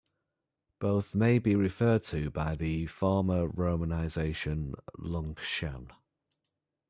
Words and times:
Both 0.79 1.13
may 1.13 1.33
also 1.35 1.41
be 1.43 1.55
referred 1.55 2.01
to 2.05 2.31
by 2.31 2.55
the 2.55 2.87
former 2.87 3.47
romanization 3.47 4.73
Lung-shan. 4.97 5.89